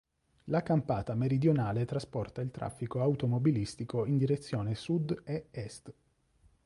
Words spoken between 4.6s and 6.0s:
sud e est.